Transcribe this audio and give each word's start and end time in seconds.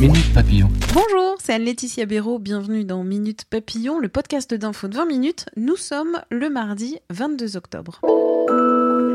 Minute 0.00 0.32
Papillon. 0.32 0.68
Bonjour, 0.94 1.34
c'est 1.40 1.54
Anne-Laetitia 1.54 2.06
Béraud, 2.06 2.38
bienvenue 2.38 2.84
dans 2.84 3.02
Minute 3.02 3.46
Papillon, 3.46 3.98
le 3.98 4.08
podcast 4.08 4.54
d'info 4.54 4.86
de 4.86 4.96
20 4.96 5.06
minutes. 5.06 5.46
Nous 5.56 5.74
sommes 5.74 6.20
le 6.30 6.48
mardi 6.50 6.98
22 7.10 7.56
octobre. 7.56 8.00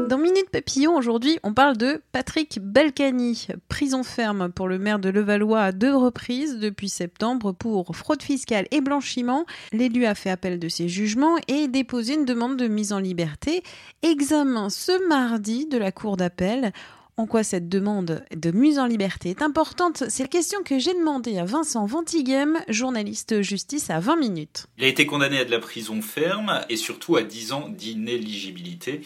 Dans 0.09 0.17
Minute 0.17 0.49
Papillon, 0.51 0.97
aujourd'hui, 0.97 1.39
on 1.43 1.53
parle 1.53 1.77
de 1.77 2.01
Patrick 2.11 2.59
Balkany, 2.61 3.47
prison 3.69 4.03
ferme 4.03 4.51
pour 4.51 4.67
le 4.67 4.77
maire 4.77 4.99
de 4.99 5.07
Levallois 5.07 5.61
à 5.61 5.71
deux 5.71 5.95
reprises 5.95 6.59
depuis 6.59 6.89
septembre 6.89 7.53
pour 7.53 7.95
fraude 7.95 8.21
fiscale 8.21 8.67
et 8.71 8.81
blanchiment. 8.81 9.45
L'élu 9.71 10.05
a 10.05 10.15
fait 10.15 10.31
appel 10.31 10.59
de 10.59 10.67
ses 10.67 10.89
jugements 10.89 11.37
et 11.47 11.69
déposé 11.69 12.15
une 12.15 12.25
demande 12.25 12.57
de 12.57 12.67
mise 12.67 12.91
en 12.91 12.99
liberté. 12.99 13.63
Examen 14.01 14.69
ce 14.69 15.07
mardi 15.07 15.65
de 15.65 15.77
la 15.77 15.93
Cour 15.93 16.17
d'appel. 16.17 16.73
En 17.15 17.27
quoi 17.27 17.43
cette 17.43 17.69
demande 17.69 18.25
de 18.35 18.49
mise 18.49 18.79
en 18.79 18.87
liberté 18.87 19.29
est 19.29 19.43
importante 19.43 20.05
C'est 20.09 20.23
la 20.23 20.29
question 20.29 20.63
que 20.63 20.79
j'ai 20.79 20.95
demandé 20.95 21.37
à 21.37 21.45
Vincent 21.45 21.85
Ventighem, 21.85 22.63
journaliste 22.69 23.43
justice 23.43 23.91
à 23.91 23.99
20 23.99 24.15
minutes. 24.15 24.65
Il 24.79 24.83
a 24.83 24.87
été 24.87 25.05
condamné 25.05 25.37
à 25.37 25.45
de 25.45 25.51
la 25.51 25.59
prison 25.59 26.01
ferme 26.01 26.61
et 26.69 26.75
surtout 26.75 27.15
à 27.15 27.21
10 27.21 27.51
ans 27.51 27.69
d'inéligibilité, 27.69 29.01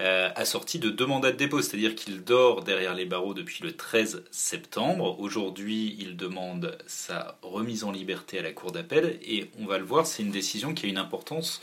euh, 0.00 0.28
assorti 0.34 0.80
de 0.80 0.90
deux 0.90 1.06
mandats 1.06 1.30
de 1.30 1.36
dépôt, 1.36 1.62
c'est-à-dire 1.62 1.94
qu'il 1.94 2.24
dort 2.24 2.64
derrière 2.64 2.96
les 2.96 3.04
barreaux 3.04 3.32
depuis 3.32 3.62
le 3.62 3.76
13 3.76 4.24
septembre. 4.32 5.20
Aujourd'hui, 5.20 5.96
il 6.00 6.16
demande 6.16 6.76
sa 6.88 7.38
remise 7.42 7.84
en 7.84 7.92
liberté 7.92 8.40
à 8.40 8.42
la 8.42 8.50
Cour 8.50 8.72
d'appel 8.72 9.20
et 9.22 9.52
on 9.60 9.66
va 9.66 9.78
le 9.78 9.84
voir, 9.84 10.08
c'est 10.08 10.24
une 10.24 10.32
décision 10.32 10.74
qui 10.74 10.86
a 10.86 10.88
une 10.88 10.98
importance 10.98 11.60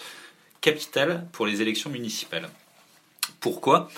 capitale 0.62 1.28
pour 1.34 1.46
les 1.46 1.62
élections 1.62 1.90
municipales. 1.90 2.50
Pourquoi? 3.42 3.90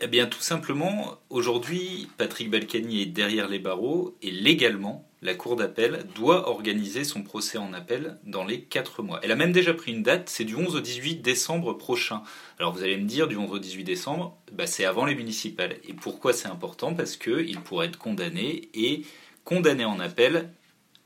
Eh 0.00 0.06
bien, 0.06 0.26
tout 0.26 0.40
simplement, 0.40 1.18
aujourd'hui, 1.30 2.08
Patrick 2.16 2.50
Balkany 2.50 3.02
est 3.02 3.06
derrière 3.06 3.48
les 3.48 3.58
barreaux 3.58 4.16
et 4.22 4.30
légalement, 4.30 5.06
la 5.20 5.34
Cour 5.34 5.56
d'appel 5.56 6.06
doit 6.14 6.48
organiser 6.48 7.02
son 7.02 7.22
procès 7.22 7.58
en 7.58 7.72
appel 7.72 8.18
dans 8.24 8.44
les 8.44 8.60
4 8.62 9.02
mois. 9.02 9.20
Elle 9.22 9.32
a 9.32 9.36
même 9.36 9.52
déjà 9.52 9.74
pris 9.74 9.92
une 9.92 10.02
date, 10.02 10.28
c'est 10.28 10.44
du 10.44 10.54
11 10.54 10.76
au 10.76 10.80
18 10.80 11.16
décembre 11.22 11.72
prochain. 11.72 12.22
Alors 12.58 12.72
vous 12.72 12.82
allez 12.82 12.96
me 12.96 13.06
dire, 13.06 13.26
du 13.26 13.36
11 13.36 13.52
au 13.52 13.58
18 13.58 13.84
décembre, 13.84 14.36
bah, 14.52 14.66
c'est 14.66 14.84
avant 14.84 15.06
les 15.06 15.14
municipales. 15.14 15.76
Et 15.88 15.94
pourquoi 15.94 16.32
c'est 16.32 16.48
important? 16.48 16.94
Parce 16.94 17.16
qu'il 17.16 17.58
pourrait 17.60 17.86
être 17.86 17.98
condamné 17.98 18.68
et 18.74 19.02
condamné 19.44 19.84
en 19.84 19.98
appel. 19.98 20.50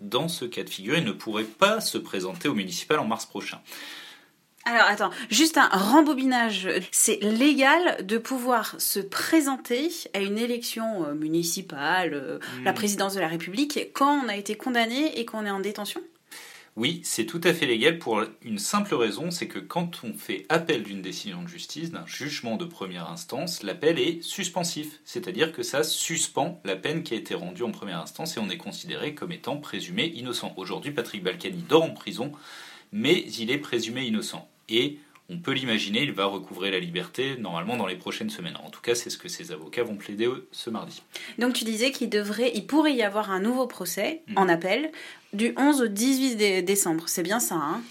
Dans 0.01 0.29
ce 0.29 0.45
cas 0.45 0.63
de 0.63 0.71
figure, 0.71 0.99
il 0.99 1.05
ne 1.05 1.13
pourrait 1.13 1.45
pas 1.45 1.81
se 1.81 1.99
présenter 1.99 2.49
aux 2.49 2.55
municipales 2.55 3.01
en 3.01 3.07
mars 3.07 3.27
prochain. 3.27 3.61
Alors 4.69 4.85
attends, 4.87 5.11
juste 5.31 5.57
un 5.57 5.69
rembobinage. 5.69 6.69
C'est 6.91 7.23
légal 7.23 8.05
de 8.05 8.19
pouvoir 8.19 8.75
se 8.79 9.01
présenter 9.01 9.89
à 10.13 10.21
une 10.21 10.37
élection 10.37 11.07
euh, 11.07 11.15
municipale, 11.15 12.13
euh, 12.13 12.39
la 12.65 12.73
hmm. 12.73 12.75
présidence 12.75 13.15
de 13.15 13.21
la 13.21 13.29
République, 13.29 13.89
quand 13.95 14.21
on 14.23 14.29
a 14.29 14.37
été 14.37 14.57
condamné 14.57 15.19
et 15.19 15.25
qu'on 15.25 15.47
est 15.47 15.51
en 15.51 15.61
détention? 15.61 16.03
Oui, 16.77 17.01
c'est 17.03 17.25
tout 17.25 17.41
à 17.45 17.55
fait 17.55 17.65
légal 17.65 17.99
pour 17.99 18.23
une 18.43 18.59
simple 18.59 18.95
raison, 18.95 19.31
c'est 19.31 19.49
que 19.49 19.59
quand 19.59 20.05
on 20.05 20.13
fait 20.13 20.45
appel 20.51 20.83
d'une 20.83 21.01
décision 21.01 21.43
de 21.43 21.49
justice, 21.49 21.91
d'un 21.91 22.07
jugement 22.07 22.59
de 22.59 22.67
première 22.67 23.11
instance, 23.11 23.63
l'appel 23.63 23.99
est 23.99 24.23
suspensif, 24.23 25.01
c'est-à-dire 25.07 25.53
que 25.53 25.63
ça 25.63 25.83
suspend 25.83 26.61
la 26.67 26.77
peine 26.77 27.05
qui 27.05 27.15
a 27.15 27.17
été 27.17 27.35
rendue 27.35 27.63
en 27.63 27.73
première 27.73 28.03
instance 28.03 28.37
et 28.37 28.41
on 28.41 28.51
est 28.51 28.59
considéré 28.59 29.15
comme 29.15 29.33
étant 29.33 29.57
présumé 29.57 30.13
innocent. 30.15 30.53
Aujourd'hui, 30.59 30.91
Patrick 30.91 31.23
Balkany 31.23 31.65
dort 31.67 31.85
en 31.85 31.91
prison, 31.91 32.33
mais 32.93 33.25
il 33.39 33.51
est 33.51 33.59
présumé 33.59 34.05
innocent 34.05 34.47
et 34.69 34.99
on 35.31 35.39
peut 35.39 35.53
l'imaginer, 35.53 36.03
il 36.03 36.13
va 36.13 36.25
recouvrer 36.25 36.71
la 36.71 36.79
liberté 36.79 37.37
normalement 37.39 37.77
dans 37.77 37.87
les 37.87 37.97
prochaines 37.97 38.31
semaines. 38.31 38.57
En 38.65 38.71
tout 38.71 38.81
cas, 38.81 38.95
c'est 38.95 39.11
ce 39.11 39.19
que 39.19 39.29
ses 39.29 39.53
avocats 39.53 39.83
vont 39.83 39.97
plaider 39.97 40.29
ce 40.53 40.71
mardi. 40.71 41.03
Donc 41.39 41.53
tu 41.53 41.65
disais 41.65 41.91
qu'il 41.91 42.09
devrait, 42.09 42.51
il 42.55 42.67
pourrait 42.67 42.95
y 42.95 43.03
avoir 43.03 43.31
un 43.31 43.41
nouveau 43.41 43.67
procès 43.67 44.23
mm. 44.29 44.39
en 44.39 44.49
appel 44.49 44.91
du 45.35 45.53
11 45.57 45.83
au 45.83 45.87
18 45.87 46.63
décembre. 46.63 47.05
C'est 47.07 47.23
bien 47.23 47.41
ça, 47.41 47.57
hein? 47.57 47.83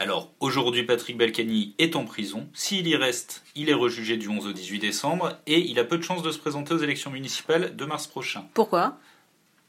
Alors 0.00 0.32
aujourd'hui, 0.40 0.82
Patrick 0.82 1.18
Balkany 1.18 1.74
est 1.78 1.94
en 1.94 2.06
prison. 2.06 2.48
S'il 2.54 2.88
y 2.88 2.96
reste, 2.96 3.44
il 3.54 3.68
est 3.68 3.74
rejugé 3.74 4.16
du 4.16 4.28
11 4.28 4.46
au 4.46 4.52
18 4.52 4.78
décembre 4.78 5.38
et 5.46 5.60
il 5.60 5.78
a 5.78 5.84
peu 5.84 5.98
de 5.98 6.02
chances 6.02 6.22
de 6.22 6.30
se 6.32 6.38
présenter 6.38 6.72
aux 6.72 6.78
élections 6.78 7.10
municipales 7.10 7.76
de 7.76 7.84
mars 7.84 8.06
prochain. 8.06 8.46
Pourquoi? 8.54 8.98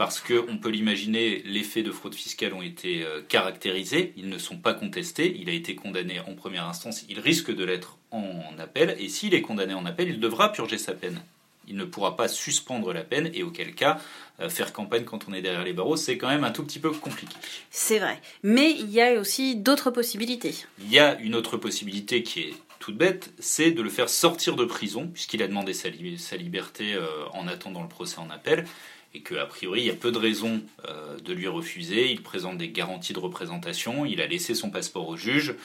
Parce 0.02 0.20
qu'on 0.20 0.58
peut 0.58 0.70
l'imaginer, 0.70 1.44
les 1.46 1.62
faits 1.62 1.86
de 1.86 1.92
fraude 1.92 2.16
fiscale 2.16 2.56
ont 2.56 2.64
été 2.64 3.04
euh, 3.04 3.22
caractérisés, 3.22 4.14
ils 4.18 4.30
ne 4.30 4.40
sont 4.40 4.58
pas 4.58 4.74
contestés, 4.74 5.38
il 5.40 5.48
a 5.48 5.54
été 5.54 5.76
condamné 5.76 6.20
en 6.22 6.34
première 6.34 6.66
instance, 6.66 7.06
il 7.08 7.20
risque 7.20 7.54
de 7.56 7.64
l'être 7.64 8.00
en 8.10 8.58
appel, 8.58 8.96
et 9.00 9.10
s'il 9.10 9.36
est 9.36 9.44
condamné 9.44 9.76
en 9.76 9.86
appel, 9.86 10.10
il 10.10 10.20
devra 10.20 10.52
purger 10.52 10.80
sa 10.80 10.94
peine. 10.94 11.22
Il 11.68 11.76
ne 11.76 11.86
pourra 11.86 12.18
pas 12.18 12.28
suspendre 12.28 12.94
la 12.94 13.04
peine, 13.04 13.30
et 13.36 13.44
auquel 13.44 13.76
cas, 13.76 14.00
euh, 14.40 14.50
faire 14.50 14.74
campagne 14.74 15.04
quand 15.04 15.28
on 15.30 15.36
est 15.36 15.44
derrière 15.44 15.64
les 15.64 15.74
barreaux, 15.74 15.98
c'est 15.98 16.18
quand 16.18 16.30
même 16.30 16.46
un 16.46 16.52
tout 16.52 16.64
petit 16.64 16.80
peu 16.80 16.90
compliqué. 16.90 17.36
C'est 17.70 18.00
vrai. 18.00 18.20
Mais 18.42 18.72
il 18.72 18.90
y 18.90 19.02
a 19.02 19.20
aussi 19.20 19.56
d'autres 19.56 19.92
possibilités. 19.92 20.56
Il 20.80 20.92
y 20.92 20.98
a 20.98 21.20
une 21.20 21.36
autre 21.36 21.58
possibilité 21.58 22.24
qui 22.24 22.40
est 22.40 22.54
toute 22.82 22.98
bête, 22.98 23.32
c'est 23.40 23.72
de 23.72 23.82
le 23.82 23.90
faire 23.90 24.10
sortir 24.10 24.56
de 24.56 24.66
prison, 24.66 25.08
puisqu'il 25.08 25.42
a 25.44 25.48
demandé 25.48 25.74
sa, 25.74 25.90
liberté 26.36 26.96
euh, 26.96 27.08
en 27.34 27.48
attendant 27.48 27.84
le 27.84 27.88
procès 27.88 28.18
en 28.18 28.30
appel 28.30 28.66
et 29.14 29.22
qu'a 29.22 29.46
priori 29.46 29.82
il 29.82 29.88
y 29.88 29.92
a 29.92 29.96
peu 29.96 30.12
de 30.12 30.18
raisons 30.18 30.62
euh, 30.88 31.18
de 31.20 31.34
lui 31.34 31.48
refuser. 31.48 32.12
Il 32.12 32.24
présente 32.24 32.58
des 32.58 32.70
garanties 32.70 33.14
de 33.14 33.20
représentation, 33.20 34.06
il 34.06 34.20
a 34.20 34.28
laissé 34.28 34.56
son 34.56 34.72
passeport 34.72 35.08
au 35.08 35.16
juge. 35.16 35.56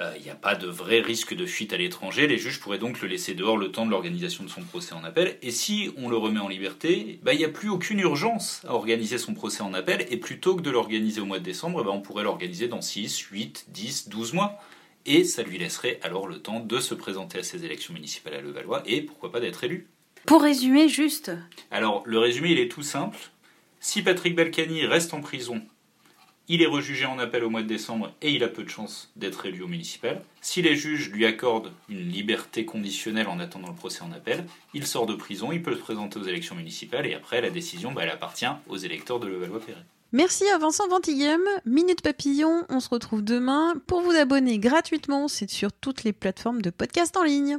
Euh, 0.00 0.12
il 0.16 0.24
n'y 0.24 0.30
a 0.30 0.34
pas 0.34 0.56
de 0.56 0.66
vrai 0.66 1.00
risque 1.00 1.34
de 1.34 1.46
fuite 1.46 1.72
à 1.72 1.76
l'étranger. 1.76 2.26
Les 2.26 2.38
juges 2.38 2.58
pourraient 2.58 2.78
donc 2.78 3.00
le 3.00 3.06
laisser 3.06 3.34
dehors 3.34 3.56
le 3.56 3.70
temps 3.70 3.86
de 3.86 3.90
l'organisation 3.90 4.42
de 4.44 4.48
son 4.48 4.62
procès 4.62 4.94
en 4.94 5.04
appel. 5.04 5.36
Et 5.42 5.50
si 5.50 5.92
on 5.98 6.08
le 6.08 6.16
remet 6.16 6.40
en 6.40 6.48
liberté, 6.48 7.20
bah, 7.22 7.32
il 7.34 7.38
n'y 7.38 7.44
a 7.44 7.50
plus 7.50 7.68
aucune 7.68 8.00
urgence 8.00 8.62
à 8.66 8.72
organiser 8.72 9.18
son 9.18 9.34
procès 9.34 9.62
en 9.62 9.74
appel. 9.74 10.06
Et 10.10 10.16
plutôt 10.16 10.56
que 10.56 10.62
de 10.62 10.70
l'organiser 10.70 11.20
au 11.20 11.26
mois 11.26 11.38
de 11.38 11.44
décembre, 11.44 11.84
bah, 11.84 11.92
on 11.92 12.00
pourrait 12.00 12.24
l'organiser 12.24 12.66
dans 12.66 12.80
6, 12.80 13.18
8, 13.18 13.66
10, 13.68 14.08
12 14.08 14.32
mois. 14.32 14.58
Et 15.06 15.24
ça 15.24 15.42
lui 15.42 15.58
laisserait 15.58 16.00
alors 16.02 16.26
le 16.26 16.38
temps 16.38 16.60
de 16.60 16.80
se 16.80 16.94
présenter 16.94 17.38
à 17.38 17.42
ses 17.42 17.64
élections 17.64 17.94
municipales 17.94 18.34
à 18.34 18.40
Levallois 18.40 18.82
et 18.86 19.02
pourquoi 19.02 19.30
pas 19.30 19.40
d'être 19.40 19.64
élu. 19.64 19.86
Pour 20.26 20.42
résumer 20.42 20.88
juste. 20.88 21.32
Alors, 21.70 22.02
le 22.06 22.18
résumé, 22.18 22.50
il 22.52 22.58
est 22.58 22.70
tout 22.70 22.82
simple. 22.82 23.18
Si 23.80 24.02
Patrick 24.02 24.34
Balkany 24.34 24.86
reste 24.86 25.12
en 25.12 25.20
prison, 25.20 25.60
il 26.48 26.60
est 26.60 26.66
rejugé 26.66 27.06
en 27.06 27.18
appel 27.18 27.42
au 27.44 27.50
mois 27.50 27.62
de 27.62 27.68
décembre 27.68 28.12
et 28.20 28.30
il 28.30 28.44
a 28.44 28.48
peu 28.48 28.64
de 28.64 28.68
chances 28.68 29.10
d'être 29.16 29.46
élu 29.46 29.62
au 29.62 29.66
municipal. 29.66 30.22
Si 30.42 30.60
les 30.60 30.76
juges 30.76 31.10
lui 31.10 31.24
accordent 31.24 31.72
une 31.88 32.06
liberté 32.08 32.66
conditionnelle 32.66 33.28
en 33.28 33.40
attendant 33.40 33.68
le 33.68 33.74
procès 33.74 34.02
en 34.02 34.12
appel, 34.12 34.46
il 34.74 34.86
sort 34.86 35.06
de 35.06 35.14
prison, 35.14 35.52
il 35.52 35.62
peut 35.62 35.74
se 35.74 35.80
présenter 35.80 36.18
aux 36.18 36.24
élections 36.24 36.54
municipales 36.54 37.06
et 37.06 37.14
après 37.14 37.40
la 37.40 37.50
décision, 37.50 37.92
bah, 37.92 38.02
elle 38.04 38.10
appartient 38.10 38.46
aux 38.68 38.76
électeurs 38.76 39.20
de 39.20 39.26
Levallois-Perret. 39.26 39.84
Merci 40.12 40.48
à 40.48 40.58
Vincent 40.58 40.86
Ventilhem. 40.88 41.42
Minute 41.64 42.02
Papillon, 42.02 42.64
on 42.68 42.80
se 42.80 42.88
retrouve 42.88 43.22
demain. 43.22 43.74
Pour 43.86 44.00
vous 44.00 44.12
abonner 44.12 44.58
gratuitement, 44.58 45.28
c'est 45.28 45.50
sur 45.50 45.72
toutes 45.72 46.04
les 46.04 46.12
plateformes 46.12 46.62
de 46.62 46.70
podcast 46.70 47.16
en 47.16 47.24
ligne. 47.24 47.58